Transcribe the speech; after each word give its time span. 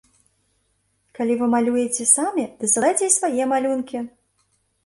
Калі 1.19 1.33
вы 1.41 1.45
малюеце 1.55 2.03
самі, 2.15 2.47
дасылайце 2.65 3.05
і 3.11 3.15
свае 3.19 3.43
малюнкі! 3.53 3.97